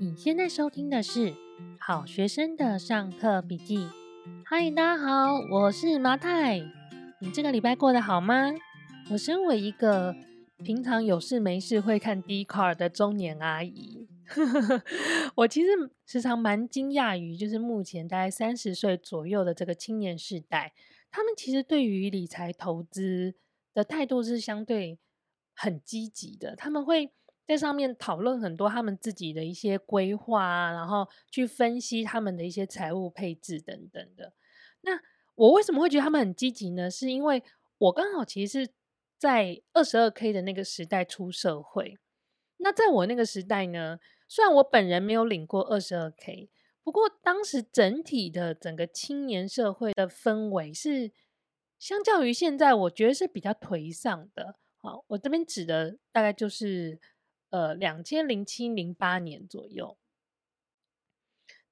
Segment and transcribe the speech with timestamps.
[0.00, 1.34] 你现在收听的是
[1.80, 3.88] 好学生的上课笔记。
[4.44, 6.60] 嗨，大家好，我是麻太。
[7.20, 8.54] 你这个礼拜过得好吗？
[9.10, 10.14] 我身为一个
[10.58, 14.06] 平常有事没事会看 Dcard 的中年阿姨，
[15.34, 15.70] 我其实
[16.06, 20.72] 时常蛮惊讶于，就是目前大概三十岁左右的这个青年世代，
[21.10, 23.34] 他们其实对于理财投资
[23.74, 25.00] 的态度是相对
[25.52, 27.10] 很积极的，他们会。
[27.48, 34.34] 在上面讨论很多他们自己的一些规划啊，然后去分析他们的一些财务配置等等的。
[34.82, 35.00] 那
[35.34, 36.90] 我为什么会觉得他们很积极呢？
[36.90, 37.42] 是因为
[37.78, 38.72] 我刚好其实是
[39.16, 41.96] 在二十二 K 的那个时代出社会。
[42.58, 46.50] 那在我那个时代呢，虽然我本人没有领过二十二 K，
[46.84, 51.10] 不过当时整体的整个青年社会的氛围是
[51.78, 54.56] 相较于现在，我觉得是比较颓丧的。
[54.76, 57.00] 好，我这边指的大概就是。
[57.50, 59.96] 呃，两千零七零八年左右，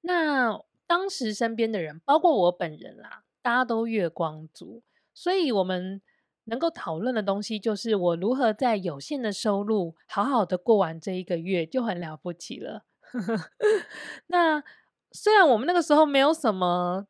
[0.00, 6.00] 那当时身边的人，包括我本人啦，大家都月光族，所以我们
[6.44, 12.84] 能够讨论的东西，就是我如何在有限的收入，好好的过完这一个月，就很了不起了。
[14.28, 14.64] 那
[15.12, 17.06] 虽然我们那个时候没有什么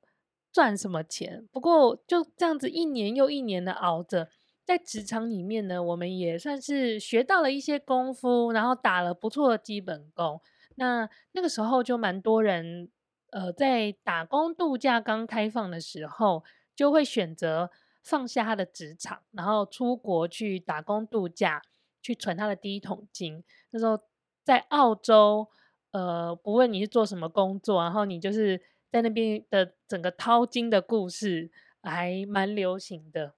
[0.51, 4.29] 赚什么钱，不过就这样子一年又一年的熬着。
[4.67, 10.41] 在职场里面呢，我们也算是学到了一些功夫，然后打了不错的基本功。
[10.75, 12.91] 那那个时候就蛮多人，
[13.31, 16.43] 呃，在打工度假刚开放的时候，
[16.75, 17.71] 就会选择
[18.03, 21.63] 放下他的职场，然后出国去打工度假，
[22.03, 23.45] 去存他的第一桶金。
[23.71, 24.01] 那时候
[24.43, 25.47] 在澳洲，
[25.93, 33.36] 呃，不论你是做什么工作，然后你就是在那边的整个淘金的故事，还蛮流行的。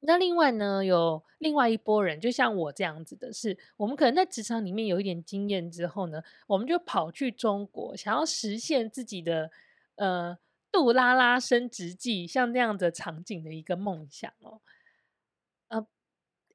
[0.00, 9.50] 那另外呢，有另外一波人，就像我这样子的是，我们可能在职场里面有一点经验之后呢，我们就跑去中国，想要实现自己的
[9.96, 10.38] 呃
[10.70, 14.60] 杜拉拉升职记，像那样的场景的一个梦想哦。
[15.66, 15.84] 呃，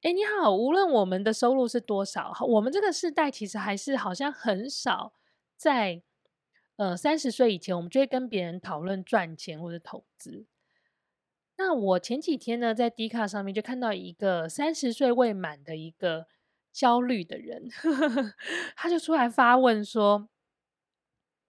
[0.00, 5.12] 哎，你好，无论我们的收入是多少，我们这个世代其实还是好像很少
[5.56, 6.02] 在
[6.76, 10.46] 呃三十岁以前，我们就会跟别人讨论赚钱或者投资。
[11.56, 16.26] 那我前几天呢，在 D 卡上面就看到一个三十岁未满的一个
[16.72, 17.68] 焦虑的人，
[18.74, 20.28] 他就出来发问说：“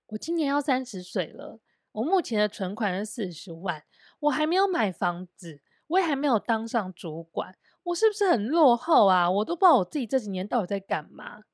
[0.10, 1.60] 我今年要三十岁了，
[1.94, 3.84] 我目前的存款是四十万，
[4.20, 9.30] 我还没有买房子，我也还没有当上主管，我是不是很落后啊？
[9.30, 11.46] 我都不知道我自己这几年到底在干嘛。”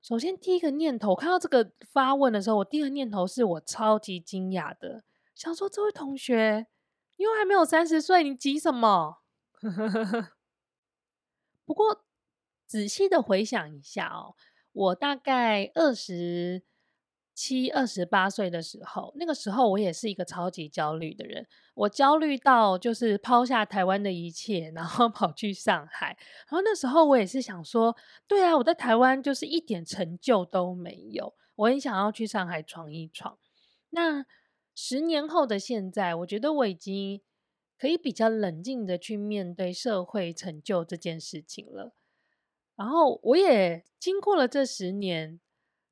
[0.00, 5.04] 首先，第一个念头，看到这个发问的时候，我第一个念头是我超级惊讶的，
[5.34, 6.68] 想说这位同学。
[7.16, 9.18] 因为还没有三十岁，你急什么？
[11.64, 12.04] 不过
[12.66, 14.34] 仔细的回想一下哦，
[14.72, 16.62] 我大概二十
[17.34, 21.46] 七、二十八岁的时候，那个时候我也是一个超级焦虑的人。
[21.74, 26.16] 我焦虑到就是抛下台湾的一切，然后 跑去上海。
[26.48, 27.96] 然后那时候我也是想说，
[28.26, 33.38] 对啊，我在台湾就是一点成就都没有，我很想要去上海闯一闯。
[33.90, 34.24] 那
[34.78, 37.22] 十年后的现在，我觉得我已经
[37.78, 41.94] 可以比较冷静的去面对社会成就这件事情了。
[42.76, 45.40] 然后我也经过了这十年，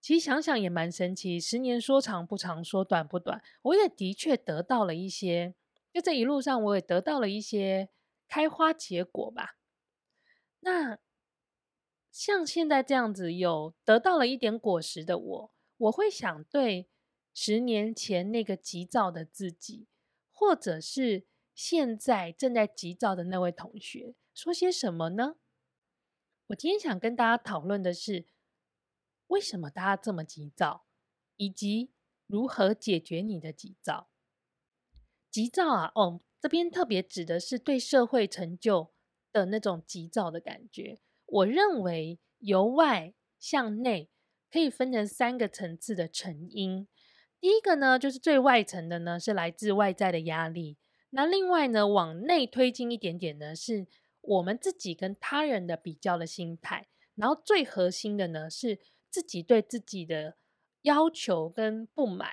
[0.02, 1.40] 其实想想也蛮神奇。
[1.40, 5.54] 十年说长不长，说短不短，我也的确得到了一些，
[5.90, 7.88] 就这一路上我也得到了一些
[8.28, 9.56] 开花结果吧。
[10.60, 10.98] 那
[12.12, 16.86] 像现在这样子有得到了一点果实的我，我会想对。
[17.34, 19.88] 十年前那个急躁的自己，
[20.32, 25.34] 或者是现在正在急躁的那位同学，说些什么呢？
[26.48, 28.26] 我今天想跟大家讨论的是，
[29.26, 30.86] 为什么大家这么急躁，
[31.36, 31.90] 以及
[32.26, 34.08] 如何解决你的急躁。
[35.30, 38.92] 急躁啊，哦，这边特别指的是对社会成就
[39.32, 41.00] 的那种急躁的感觉。
[41.26, 44.10] 我认为由外向内
[44.48, 46.86] 可以分成三个层次的成因。
[47.44, 50.78] 第一个呢，就是最外层的呢，是来自外在的压力。
[51.10, 53.86] 那另外呢，往内推进一点点呢，是
[54.22, 56.88] 我们自己跟他人的比较的心态。
[57.16, 58.78] 然后最核心的呢，是
[59.10, 60.36] 自己对自己的
[60.80, 62.30] 要求跟不满。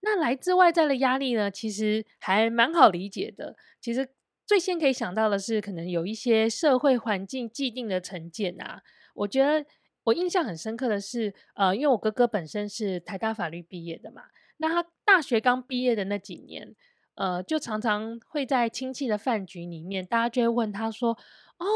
[0.00, 3.56] 那来自外在的压力呢，其实还蛮好理解的。
[3.80, 4.08] 其实
[4.44, 8.82] 最先可以想到的是，可能有一些社会环境既定的成见啊，
[9.14, 9.64] 我觉得。
[10.04, 14.22] 我印象很深刻的是，呃，因为我哥哥本身是台大法律毕业的嘛，
[14.56, 16.74] 那他大学刚毕业的那几年，
[17.14, 21.16] 呃，就常常会在亲戚的饭局里面，大家就会问他说
[21.58, 21.66] ：“哦，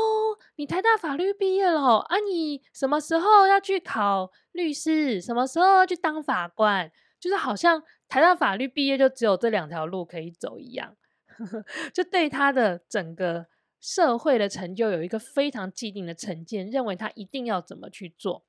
[0.56, 2.16] 你台大法律毕业了啊？
[2.18, 5.20] 你什么时候要去考律师？
[5.20, 6.90] 什么时候去当法官？
[7.20, 10.96] 就是好像台大法律毕业就只有这两条路可以走一样，
[11.94, 13.46] 就对他的整个
[13.86, 18.44] 社会的成就有一个非常既定的成见，认为他一定要怎么去做。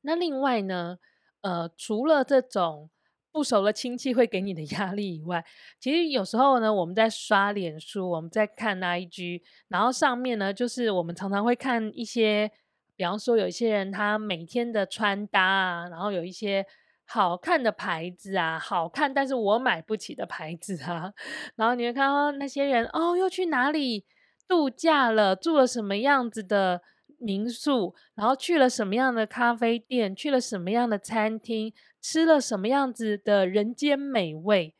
[0.00, 0.98] 那另外呢，
[1.42, 2.90] 呃，除了这种。
[3.32, 5.46] 不熟的亲戚会给你的压力以外，
[5.78, 12.50] 其实有时候呢，我们在刷脸书，我们在看 IG，然后上面呢，就是我们常常会看一些，
[12.96, 16.66] 比方说有一些人他每天的穿搭啊，然后有一些
[17.12, 21.12] 好看的牌子啊，好看但是我买不起的牌子啊，
[21.56, 24.04] 然后你会看到那些人哦，又去哪里
[24.46, 26.82] 度假了，住了什么样子的
[27.18, 31.74] 民宿，然后去了什么样的咖啡店，去了什么样的餐厅。
[32.02, 34.74] 吃了什么样子的人间美味，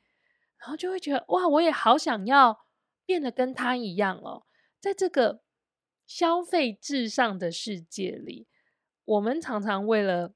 [0.57, 2.61] 然后就会觉得哇，我也好想要
[3.05, 4.47] 变得跟他一样哦。
[4.81, 5.43] 在这个
[6.07, 8.47] 消费至上的世界里，
[9.05, 10.33] 我们常常为了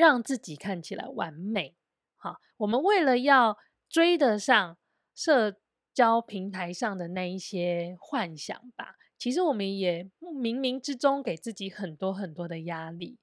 [0.00, 1.76] 让自己看起来完美，
[2.16, 4.78] 好，我们为了要追得上
[5.14, 5.60] 社
[5.92, 13.18] 交平台上的那一些幻想吧，其实我们也冥冥之中给自己很多很多的压力。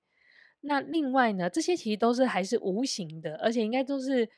[0.62, 4.30] 那另外呢，这些其实都是还是无形的，而且应该都是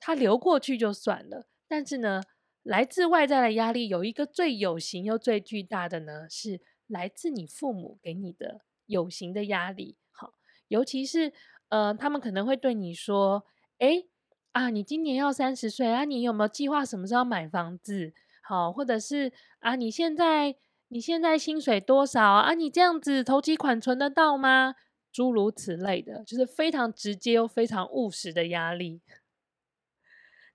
[0.00, 1.46] 它流过去就算了。
[1.68, 2.20] 但是呢，
[2.64, 9.96] 来自外在的压力有一个最有形又最巨大的呢，是来自你父母给你的有形的压力。
[10.10, 10.32] 好，
[10.68, 11.32] 尤其是
[11.74, 13.44] 呃，他们可能会对你说
[13.82, 14.06] ：“诶
[14.52, 18.12] 啊，你今年要三十岁啊，你有没有计划什么时候买房子？
[18.44, 20.54] 好，或者是啊，你现在
[20.86, 22.54] 你现在薪水多少啊？
[22.54, 24.76] 你这样子头期款存得到吗？”
[25.10, 29.00] 诸如此类的，就是非常直接又非常务实的压力。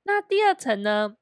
[0.03, 1.17] 那第二层呢，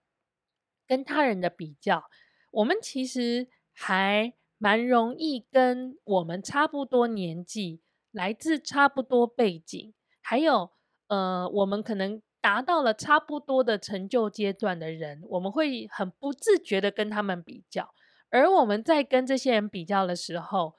[0.85, 2.03] 跟他人的比较，
[2.51, 7.81] 我们其实还蛮容易跟我们差不多年纪、
[8.11, 10.71] 来自差不多背景，还有
[11.07, 17.93] 呃，我们可能达到了差不多的成就阶段的人，我们会很不自觉的跟他们比较。
[18.29, 20.75] 而我们在跟这些人比较的时候，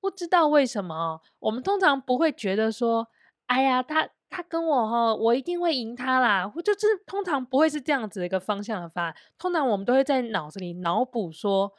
[0.00, 3.08] 不知道为什么，我们通常不会觉得说，
[3.46, 6.52] 哎呀，他他跟我哈，我一定会赢他啦。
[6.64, 9.14] 就是通常不会是这样子的一个方向的发。
[9.38, 11.72] 通常我们都会在脑子里脑补说，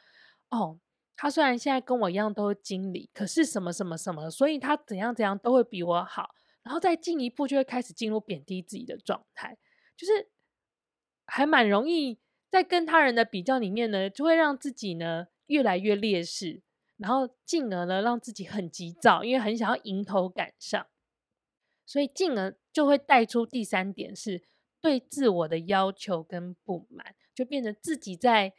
[0.50, 0.78] 哦，
[1.22, 6.30] 他虽然现在跟我一样都是经理，可是什么什么什么，所以他怎样怎样都会比我好。
[6.62, 9.58] 然后再进一步就会开始进入贬低自己的状态，
[9.98, 10.30] 就是
[11.26, 12.18] 还蛮容易
[12.48, 16.62] 在跟他人的比较里面呢，就会让自己呢越来越劣势。
[16.96, 20.86] 然后进而呢，让自己很急躁，因为很想要迎头赶上，
[21.84, 24.42] 所以进而就会带出第三点，是
[24.80, 28.54] 对自我的要求跟不满，就变成自己在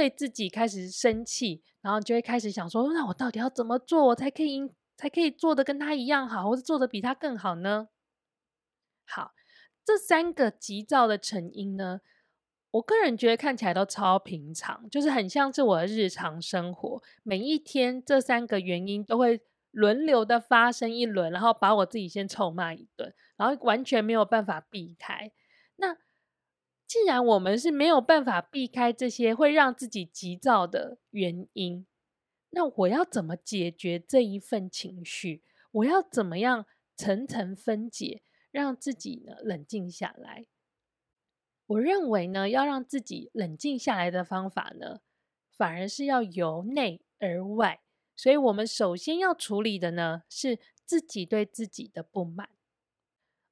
[0.00, 4.58] 对自己开始生气，然后就会开始想说，那我到底要怎么做，我才可以
[4.96, 7.88] 才可以做的跟他一样好，或者做的比他更好呢？
[9.04, 9.32] 好，
[9.84, 12.00] 这三个急躁的成因呢，
[12.70, 25.30] 我个人觉得看起来都超平常，就是很像是我的日常生活，每一天这三个原因都会轮流的发生一轮，然后把我自己先臭骂一顿，然后完全没有办法避开。
[26.90, 31.86] 既然我们是没有办法避开这些会让自己急躁的原因，
[32.50, 35.44] 那我要怎么解决这一份情绪？
[35.70, 36.66] 我要怎么样
[36.96, 40.46] 层层分解，让自己呢冷静下来？
[41.68, 44.98] 我认为呢，要让自己冷静下来的方法呢，
[45.48, 47.80] 反而是要由内而外。
[48.16, 52.48] 所以，我们首先要处理的呢，是自己对自己的不满。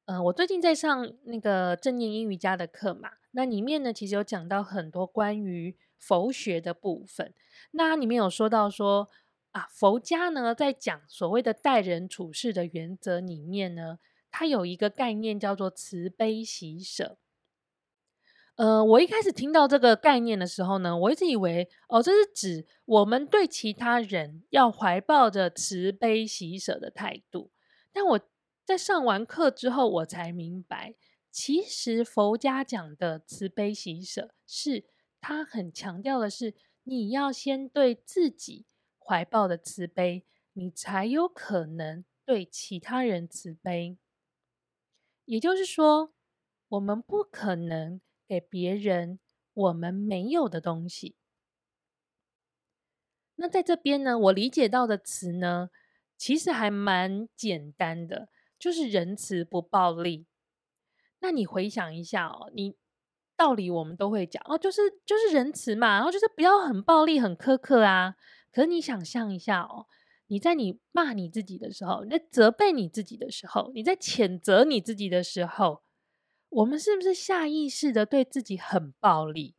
[0.06, 7.32] 嗯、呃，我最近在上那个正念英语家的课嘛，那里面呢，其实有讲到很多关于佛学的部分。
[7.70, 9.08] 那里面有说到说
[9.52, 14.00] 啊，佛家呢，在讲所谓的待人处事的原则里面呢，
[14.32, 17.16] 它有一个概念叫做慈悲喜舍。
[18.56, 27.52] 呃，我一开始听到这个概念的时候呢，我一直以为哦，这是指我们对其他人要怀抱着慈悲喜舍的态度。
[27.92, 28.20] 但我
[28.64, 30.96] 在上完课之后，我才明白，
[31.40, 34.88] 其实佛家讲的慈悲喜舍，是
[35.20, 36.52] 他很强调的是，
[36.82, 38.66] 你要先对自己
[38.98, 43.96] 怀抱的慈悲，你才有可能对其他人慈悲。
[45.26, 46.12] 也就是说，
[46.70, 48.00] 我们不可能。
[48.26, 49.20] 给别人
[49.54, 51.16] 我们没有的东西。
[53.36, 55.70] 那在这边呢，我理解到的词呢，
[56.16, 58.28] 其实还蛮简单的，
[58.58, 60.26] 就是仁慈不暴力。
[61.20, 62.76] 那你回想一下哦，你
[63.36, 68.14] 道理我们都会讲哦，就是就是仁慈嘛，然后就是不要很暴力、很苛刻啊。
[68.50, 69.86] 可是你想象一下哦，
[70.28, 75.82] 你在你骂你自己的时候，你在责备你自己的时候，你在谴责你自己的时候，
[76.48, 79.54] 我们是不是下意识的对自己很暴力？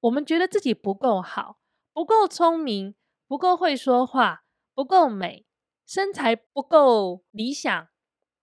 [0.00, 1.58] 我们觉得自己不够好，
[1.92, 2.94] 不够聪明，
[3.28, 5.46] 不够会说话，不够美，
[5.86, 7.88] 身材不够理想，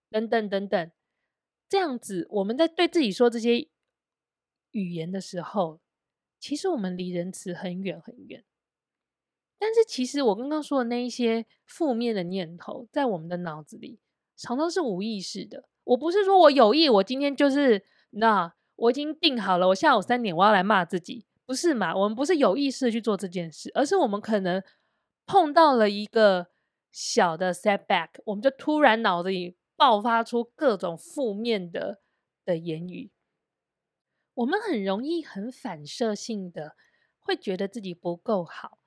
[0.09, 0.91] 等等等等。
[1.69, 3.69] 这样子，我们在对自己说这些
[4.71, 5.79] 语言的时候，
[6.39, 8.43] 其实我们离仁慈很远很远。
[9.59, 13.99] 但是，其实我刚刚说的那一些负面的念头，在我们的脑子里，
[14.35, 15.69] 常常是无意识的。
[15.83, 21.25] 我不是说我有意，我今天就是那我已经定好了，我下午三点我要来骂自己。
[21.45, 21.95] 不是嘛？
[21.95, 24.63] 我们不是有意识的去做这件事，而是我们可能
[25.25, 26.47] 碰到了一个
[26.91, 32.01] 小的 setback，我们就突然脑子里爆发出各种负面的
[32.43, 33.11] 的言语。
[34.33, 36.75] 我们很容易很反射性的
[37.19, 38.77] 会觉得自己不够好，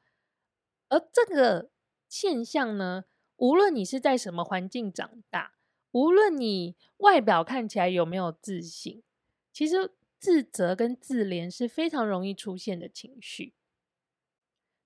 [0.88, 1.70] 而这个
[2.08, 3.04] 现象呢，
[3.36, 5.54] 无论你是在什么环境长大，
[5.92, 9.02] 无论你外表看起来有没有自信，
[9.50, 9.92] 其实。
[10.22, 13.54] 自责跟自怜是非常容易出现的情绪。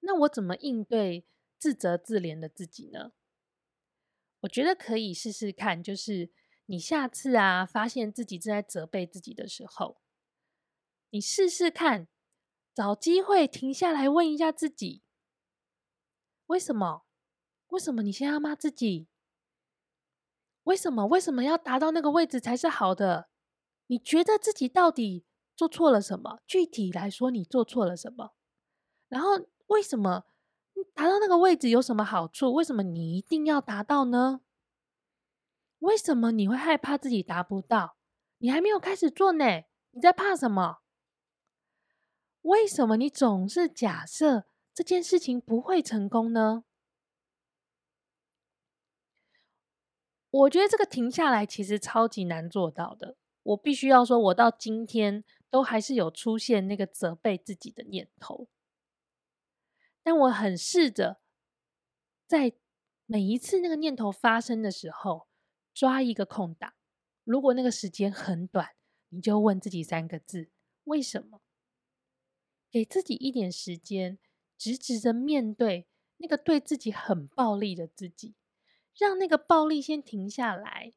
[0.00, 1.26] 那我怎么应对
[1.58, 3.12] 自责自怜的自己呢？
[4.46, 6.30] 我觉得可以试试看，就是
[6.66, 10.00] 你下次啊，发现自己正在责备自己的时候，
[11.10, 12.06] 你试试看，
[12.72, 15.02] 找机会停下来问一下自己：
[16.46, 17.04] 为什么？
[17.68, 19.08] 为什么你现在要骂自己？
[20.62, 21.06] 为什么？
[21.06, 23.28] 为什么要达到那个位置才是好的？
[23.88, 25.26] 你觉得自己到底
[25.56, 26.40] 做错了什么？
[26.46, 28.36] 具体来说，你做错了什么？
[29.08, 30.24] 然后为什么
[30.95, 32.52] 达到那个位置有什么好处？
[32.52, 34.40] 为什么你一定要达到呢？
[35.80, 37.97] 为什么你会害怕自己达不到？
[38.38, 39.45] 你还没有开始做呢，
[39.90, 40.78] 你在怕什么？
[42.42, 46.64] 为什么你总是假设这件事情不会成功呢？
[50.30, 53.16] 我觉得这个停下来其实超级难做到的。
[53.42, 58.49] 我必须要说，我到今天都还是有出现那个责备自己的念头，
[60.06, 61.20] 但我很试着
[62.28, 62.52] 在
[63.06, 65.26] 每一次那个念头发生的时候，
[65.75, 66.75] 抓一个空档。
[67.25, 68.76] 如果那个时间很短，
[69.08, 70.52] 你就问自己三个字：
[70.84, 71.40] 为什么？
[72.70, 74.20] 给自己一点时间，
[74.56, 78.36] 直直的面对那个对自己很暴力的自己，
[78.96, 80.92] 让那个暴力先停下来。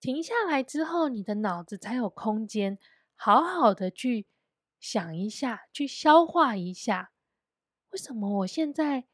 [0.00, 2.80] 停下来之后，你的脑子才有空间，
[3.14, 4.26] 好好的去
[4.80, 7.12] 想一下，去消化一下，
[7.90, 9.06] 为什么我现在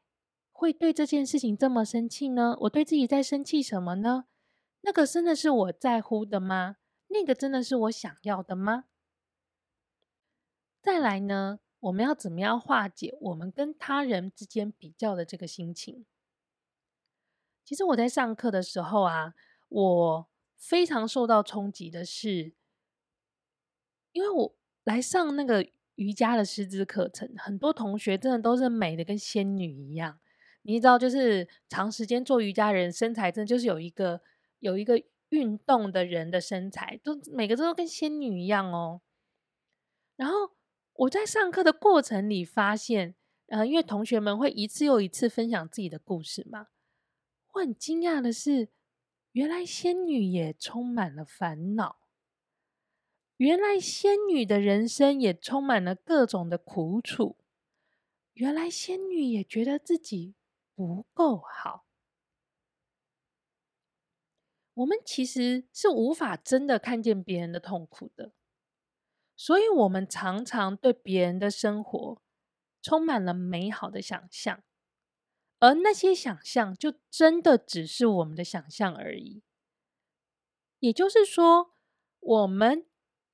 [0.51, 2.55] 会对这件事情这么生气呢？
[2.61, 4.25] 我对自己在生气什么呢？
[4.81, 6.77] 那个真的是我在乎的吗？
[7.07, 8.85] 那个真的是我想要的吗？
[10.81, 16.05] 再来呢，我们要怎么样化解我们跟他人之间比较的这个心情？
[17.63, 19.35] 其实我在上课的时候啊，
[19.67, 20.29] 我。
[20.59, 22.55] 非常受到冲击的是，
[24.11, 24.55] 因为我
[24.85, 30.19] 来上那个瑜伽的师资课程，很多同学真的都是美的跟仙女一样。
[30.63, 34.21] 你知道，就是长时间做瑜伽人，身材真的就是有一个
[34.59, 34.99] 有一个
[35.29, 39.01] 运动的人的身材，都每个都跟仙女一样哦。
[40.15, 40.51] 然后
[40.93, 43.13] 我在上课的过程里发现，
[43.49, 46.67] 呃，因为同学们会一次又一次分享自己的故事嘛，
[47.53, 48.69] 我很惊讶的是。
[49.33, 51.97] 原来仙女也充满了烦恼，
[53.37, 57.37] 原来仙女的人生也充满了各种的苦楚，
[58.33, 60.33] 原来仙女也觉得自己
[60.73, 61.85] 不够好。
[64.73, 68.31] 我们其实是无法真的看见别人的痛苦的，
[69.35, 72.21] 所以我们常常对别人的生活
[72.81, 74.63] 充满了美好的想象。
[75.59, 79.43] 而那些想象就真的只是我们的想象而已。
[80.79, 81.73] 也就是说，
[82.19, 82.86] 我们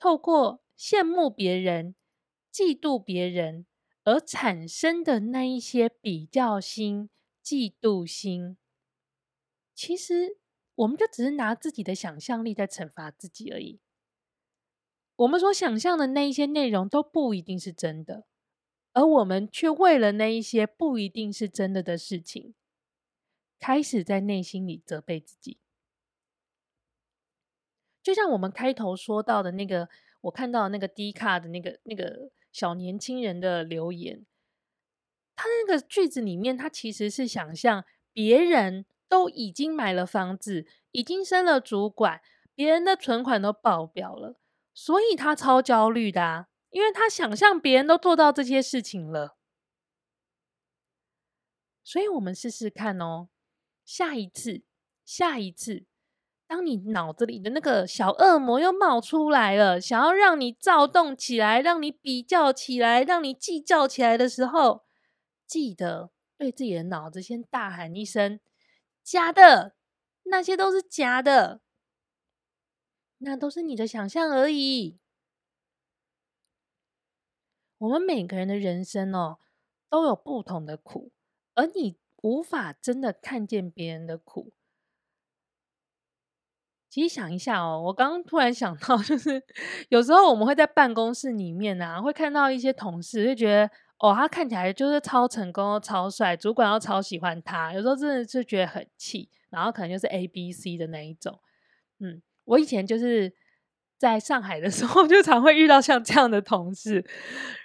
[0.04, 1.96] 透过羡慕别人、
[2.52, 3.66] 嫉妒别人
[4.04, 7.10] 而产生的那一些比较心、
[7.42, 8.58] 嫉妒心，
[9.74, 10.40] 其实
[10.76, 13.80] 我们就只是拿自己的想象力在惩罚自己而已。
[15.16, 18.26] 我们所想象的那一些内容都不一定是真的。
[18.92, 22.54] 而我们却为了那一些不一定是真的的事情，
[23.58, 25.60] 开始在内心里责备自己。
[28.04, 29.90] 就像我们开头说到的那个，
[30.22, 34.26] 我看到那个 D 卡的那个那个小年轻人的留言，
[35.36, 42.22] 他那个句子里面，他其实是想象别人都已经买了房子，已经升了主管，
[42.54, 44.38] 别人的存款都爆表了，
[44.74, 46.50] 所以他超焦虑的啊。
[46.70, 49.38] 因为他想象别人都做到这些事情了。
[51.84, 53.30] 所以，我们试试看哦。
[53.86, 54.64] 下一次，
[55.06, 55.86] 下一次，
[56.54, 64.84] 当你脑子里的那个小恶魔又冒出来了，想要让你躁动起来，让你比较起来，让你计较起来的时候，
[65.48, 68.40] 记得对自己的脑子先大喊一声
[69.04, 69.76] ：“假的，
[70.26, 71.62] 那些都是假的，
[73.18, 75.00] 那都是你的想象而已。”
[77.80, 79.40] 我们每个人的人生哦，
[79.90, 81.12] 都有不同的苦。
[81.56, 84.54] 而你无法真的看见别人的苦。
[86.94, 89.42] 其实想一下哦，我刚刚突然想到，就是
[89.90, 97.74] 有时候我们会在办公室里面啊，会看到一些同事，就觉得哦，他看起来就是超成功、超帅，主管要超喜欢他。
[97.74, 101.40] 有时候真的就觉得很气，然后可能就是 A、B、C 的那一种。
[102.00, 103.34] 嗯，我以前就是
[103.98, 107.04] 在上海的时候，就常会遇到像这样的同事。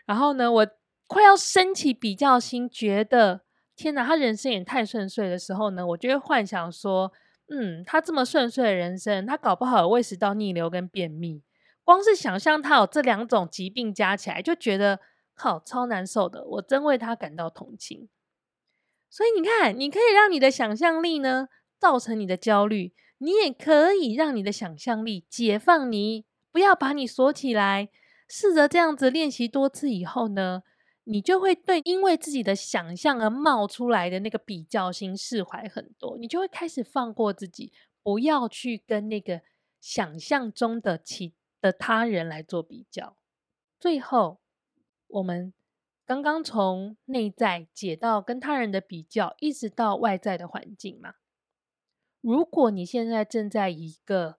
[0.07, 0.67] 然后呢，我
[1.07, 3.43] 快要升起比较心，觉得。
[3.77, 7.13] 天哪，他人生也太顺遂的时候呢，我就会幻想说，
[7.51, 11.43] 嗯，他这么顺遂的人生，他搞不好有胃食道逆流跟便秘。
[11.83, 15.01] 光是想象他有这两种疾病加起来，就觉得
[15.35, 16.45] 靠超难受的。
[16.45, 18.09] 我真为他感到同情。
[19.09, 27.89] 所以你看，你可以让你的想象力呢，造成你的焦虑，你也可以让你的想象力解放你，不要把你锁起来。
[28.29, 30.63] 试着这样子练习多次以后呢，
[31.11, 37.73] 你就会对因为自己的想象而冒出来的那个比较心释怀很多，你就会开始放过自己，
[38.03, 39.41] 不要去跟那个
[39.81, 43.17] 想象中的其的他人来做比较。
[43.81, 44.41] 最后，
[45.07, 45.55] 我们
[46.05, 51.15] 刚刚从内在解到跟他人的比较，一直到外在的环境嘛。
[52.21, 54.39] 如果你现在正在一个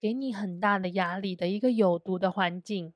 [0.00, 2.94] 给你很大的压力的一个有毒的环境，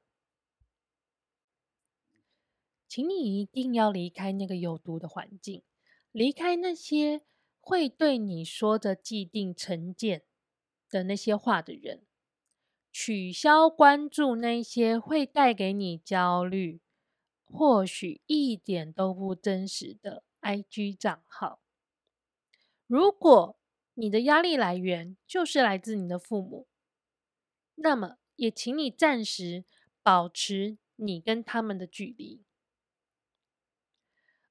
[2.91, 5.63] 请你一定要离开那个有毒的环境，
[6.11, 7.23] 离开那些
[7.61, 10.25] 会对你说着既定成见
[10.89, 12.03] 的那些话的人，
[12.91, 16.81] 取消关注那些会带给你焦虑、
[17.45, 21.63] 或许一点都不真实的 IG 账号。
[22.89, 23.57] 如果
[23.95, 26.67] 你的压力来源就是来自你的父母，
[27.76, 29.65] 那么也请你暂时
[30.03, 32.43] 保持你跟他们的距离。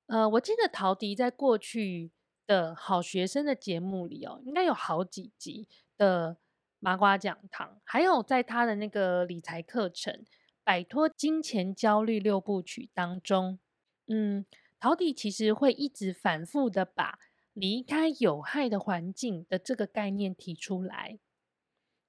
[0.10, 2.10] 呃，我记得陶迪在过去
[2.48, 5.68] 的好学生的节目里哦，应该有好几集
[6.00, 6.38] 的
[6.80, 10.12] 麻瓜讲堂，还有在他的那个理财课程
[10.64, 13.60] 《摆脱金钱焦虑六部曲》当中，
[14.08, 14.44] 嗯，
[14.80, 17.20] 陶迪其实会一直反复的把
[17.54, 21.20] 离开有害的环境的这个概念提出来。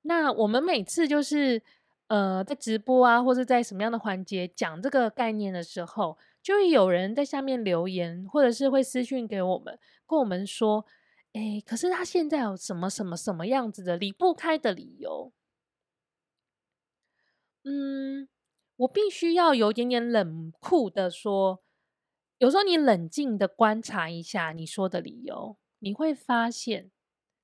[0.01, 1.63] 那我们每次就是
[2.07, 10.87] 呃在直播啊，或者在什么样的环节讲这个概念的时候，就会有人在下面留言，或者是会私讯给我们，跟我们说
[11.35, 15.33] ：“哎，可是他现在有什么什么什么样子的离不开的理由？”
[17.63, 18.27] 嗯，
[18.77, 21.63] 我必须要有点点冷酷的说，
[22.39, 26.91] 有时候你冷静的观察一下你说的理由，你会发现，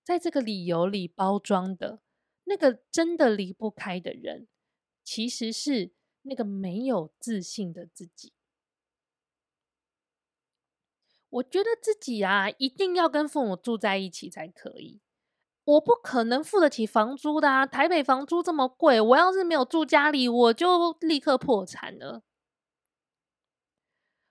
[0.02, 2.00] 在这个理由里包装的
[2.44, 4.48] 那个真的离不开的人，
[5.04, 8.32] 其实是那个没有自信的自己。
[11.28, 15.00] 我觉得自己啊，一定要跟父母住在一起才可以。
[15.64, 22.22] 我不可能付得起房租的啊，台北房租这么贵，我要是没有住家里，我就立刻破产了。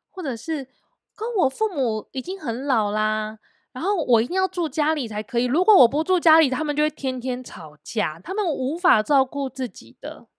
[0.10, 0.70] 或者是
[1.14, 3.40] 跟我父母已经很老啦，
[3.74, 5.44] 然后我一定要住家里才可以。
[5.44, 10.30] 如果我不住家里，他们就会天天吵架，他们无法照顾自己的。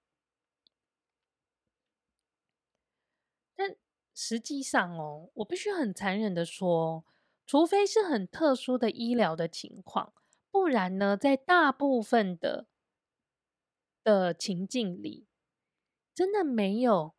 [4.18, 7.04] 实际上哦，我必须很残忍的说，
[7.46, 10.14] 除非是很特殊的医疗的情况，
[10.50, 12.66] 不然呢，在大部分的
[14.02, 15.28] 的情境里，
[16.14, 17.14] 真的没有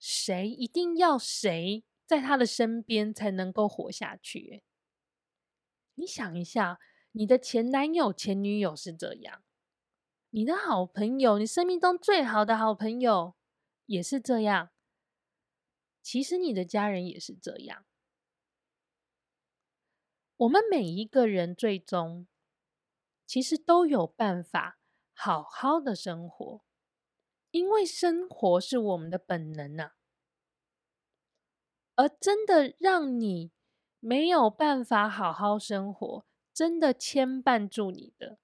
[0.00, 4.64] 谁一定要谁在他的身边才能够活下去。
[5.94, 6.80] 你想一下，
[7.12, 9.44] 你的前男友、前女友是这样，
[10.30, 13.36] 你的好朋友，你生命中最好的好朋友
[13.86, 14.70] 也是这样。
[16.02, 17.84] 其实你的家人也是这样。
[20.36, 22.26] 我们每一个人最终
[23.26, 24.80] 其实都有办法
[25.12, 26.62] 好好的生活，
[27.50, 29.92] 因为生活是我们的本能呐。
[31.94, 33.52] 而真的让你
[33.98, 38.38] 没有办法好好生活，真的牵绊住你的，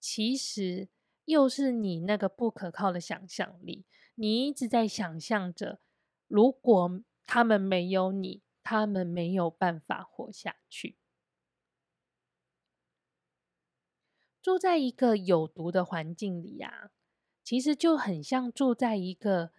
[0.00, 0.88] 其实
[1.26, 3.84] 又是你那个不可靠的想象力。
[4.14, 5.80] 你一直在想象着，
[6.28, 10.96] 如果他们没有你，他们没有办法活下去。
[14.40, 16.90] 住在一个有毒的环境里呀，
[17.44, 19.52] 其实就很像住在一个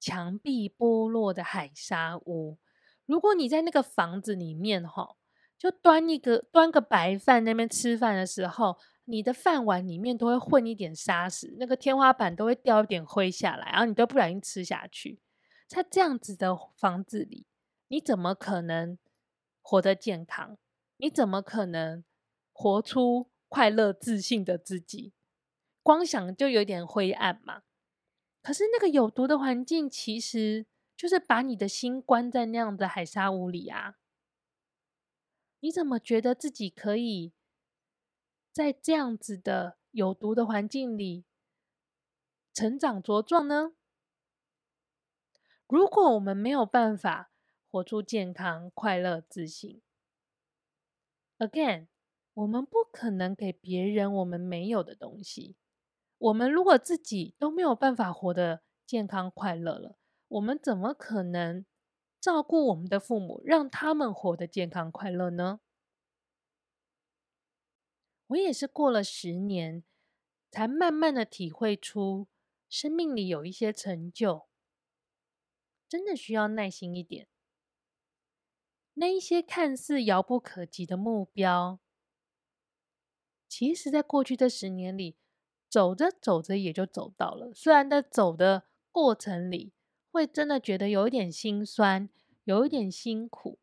[0.00, 2.58] 墙壁剥落的海沙屋。
[3.06, 5.16] 如果你在那个房子里面，哈，
[5.58, 15.20] 就端一个端个白饭那边吃饭的时候，你的饭碗里面都会混一点沙石，那个天花板都会掉一点灰下来，然后你都不小心吃下去。
[15.66, 17.46] 在这样子的房子里，
[17.88, 18.98] 你怎么可能
[19.60, 20.56] 活得健康？
[20.96, 22.04] 你怎么可能
[22.52, 25.12] 活出快乐、自信的自己？
[25.82, 27.62] 光想就有点灰暗嘛。
[28.40, 33.96] 可是那个有毒的环境，其实就是把你的心关在那样的海沙屋里啊。
[35.60, 37.32] 你怎么觉得自己可以
[38.52, 41.24] 在这样子的有毒的环境里
[42.52, 43.72] 成长茁壮呢？
[45.74, 47.32] 如果我们没有办法
[47.68, 49.82] 活出健康、快乐、自信
[51.36, 51.88] ，again，
[52.32, 55.56] 我们不可能给别人我们没有的东西。
[56.16, 61.66] 我们如果自己都没有办法活得健康快乐了，我们怎么可能
[62.20, 65.58] 照顾我们的父母，让他们活得健康快乐呢？
[68.28, 69.82] 我也是过了十年，
[70.52, 72.28] 才慢慢的体会出，
[72.68, 74.46] 生命里有一些成就，
[75.94, 77.28] 真的需要耐心一点。
[78.94, 81.78] 那一些看似遥不可及的目标，
[83.48, 85.16] 其实在过去这十年里，
[85.68, 89.72] 走着走着也就走到了，虽然在走的过程里
[90.10, 92.10] 会真的觉得有一点心酸，
[92.42, 93.60] 有一点辛苦。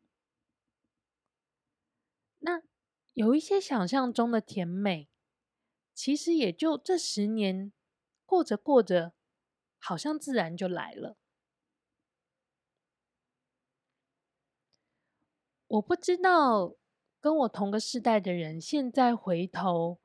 [2.38, 2.62] 那
[3.12, 5.10] 有一些想象中的甜美，
[5.92, 7.74] 其实也就这十年
[8.24, 9.12] 过着过着，
[9.78, 11.18] 好像自然就来了。
[15.72, 16.76] 我不知道
[17.20, 20.00] 跟我同个世代的人，现在回头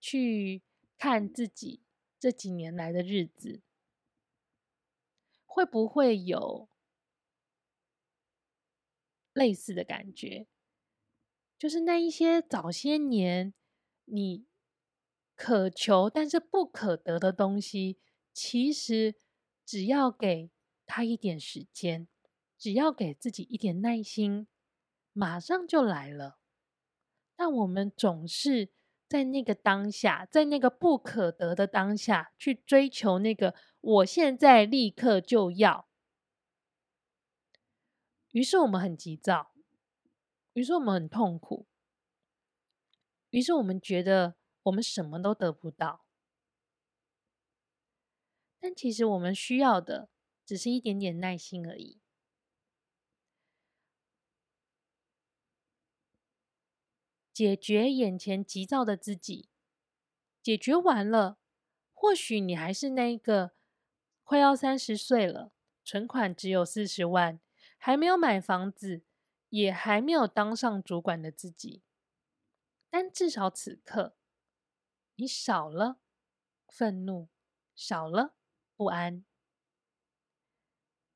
[0.00, 0.62] 去。
[0.98, 1.82] 看自己
[2.18, 3.60] 这几年来的日子，
[5.44, 6.70] 会不会有
[9.34, 10.46] 类似的感觉？
[11.58, 13.52] 就是那一些早些年
[14.06, 14.46] 你
[15.34, 17.98] 渴求但是不可得的东西，
[18.32, 19.16] 其实
[19.66, 20.50] 只要给
[20.86, 22.08] 他一点时间，
[22.56, 24.48] 只要给自己一点耐心，
[25.16, 26.38] 马上就来了。
[27.34, 28.72] 但我们总是。
[29.08, 35.88] 在那个当下，在那个不可得的当下，去追求那个我现在立刻就要。
[38.32, 39.52] 于是我们很急躁，
[40.54, 41.68] 于是我们很痛苦，
[43.30, 46.04] 于是我们觉得我们什么都得不到。
[48.58, 50.08] 但其实我们需要的
[50.44, 52.00] 只是一点点耐心而已。
[57.36, 59.50] 解决眼前急躁的自己，
[60.42, 61.36] 解决完了，
[61.92, 63.52] 或许你还是那个
[64.24, 65.52] 快要三十岁了，
[65.84, 67.38] 存款只有四十万，
[67.76, 69.04] 还没有买房子，
[69.50, 71.82] 也还没有当上主管的自己。
[72.88, 74.16] 但至少此刻，
[75.16, 75.98] 你少了
[76.66, 77.28] 愤怒，
[77.74, 78.34] 少了
[78.74, 79.26] 不安。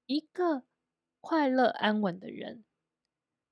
[0.04, 0.64] 一个
[1.22, 2.66] 快乐安稳的人，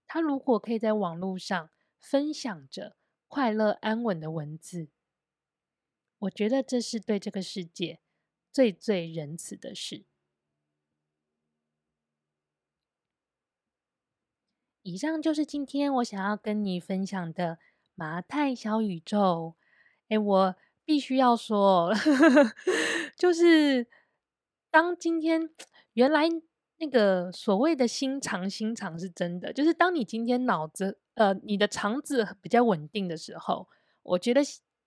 [0.07, 1.71] 他如果可以在网络上。
[2.11, 4.89] 分享着快乐安稳的文字，
[6.21, 8.01] 我觉得这是对这个世界
[8.51, 10.07] 最最仁慈的事。
[14.81, 17.59] 以上就是今天我想要跟你分享的
[17.95, 19.57] 马太小宇宙。
[20.09, 21.93] 哎，我必须要说，
[23.19, 23.87] 就是
[24.71, 25.51] 当今天
[25.93, 26.27] 原来
[26.79, 30.99] 那个所谓的心长心长是真的，就是当你今天脑子。
[31.19, 33.67] 呃，你的肠子比较稳定的时候，
[34.05, 34.41] 我觉得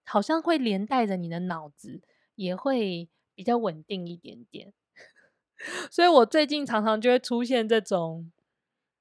[0.05, 2.01] 好像会连带着你的脑子
[2.35, 4.71] 也会比较稳定一点点。
[5.91, 8.31] 所以我最近常常就会出现这种，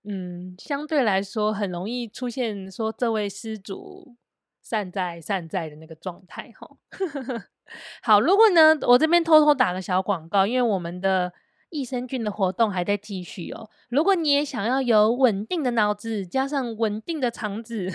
[0.03, 4.17] 嗯，相对来说很容易出现说这位施主
[4.61, 6.77] 善哉善哉的那个状态哈。
[8.03, 11.33] 好，如果呢，我这边偷偷打个小广告，因为我们的。
[11.71, 13.71] 益生菌的活动还在继续哦。
[13.89, 17.89] 如果你也想要有稳定的脑子，加上稳定的肠子，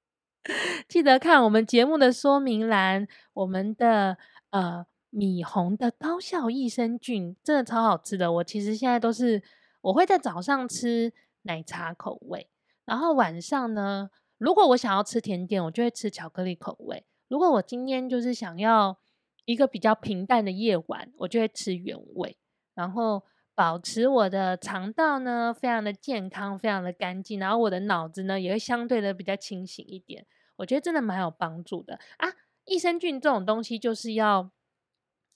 [0.88, 3.08] 记得看我们节目的说明栏。
[3.32, 4.16] 我们的
[4.50, 8.30] 呃米红的高效益生菌真的超好吃的。
[8.32, 9.42] 我其实现在都是
[9.80, 12.48] 我会在早上吃奶茶口味，
[12.84, 17.04] 然后晚上呢，如果我想要吃甜点，我就会吃巧克力口味。
[17.28, 18.98] 如果我今天就是想要。
[19.46, 22.36] 一个比较平淡的夜晚，我就会吃原味，
[22.74, 23.22] 然后
[23.54, 30.26] 保持我的肠道呢非常的健康，非常的干净，然后我的脑子呢也会相对的比较清醒一点。
[30.56, 32.28] 我觉得真的蛮有帮助的啊！
[32.66, 34.50] 益生菌这种东西就是要，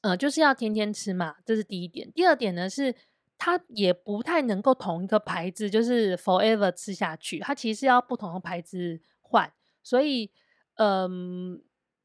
[0.03, 2.13] 呃，就是要天天吃嘛，这是第一点。
[2.13, 2.95] 第二点呢是，
[3.39, 9.51] 它也不太能够同一个牌子就是 forever 吃下去，它其实要不同的牌子换。
[9.83, 10.31] 所以，
[10.77, 11.63] 嗯，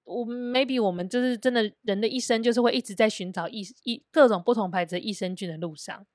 [0.09, 6.05] 我 maybe 我们就是真的人的一生就是会一直在寻找益益各种不同牌子益生菌的路上。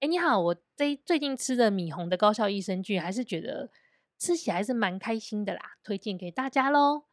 [0.00, 3.70] 哎，你好，我这最近吃的米红的高效益生菌，还是觉得
[4.18, 7.04] 吃起来是蛮开心的啦，推荐给大家喽。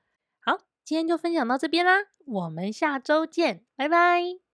[0.42, 4.43] 好，今天就分享到这边啦，我们下周见，拜拜。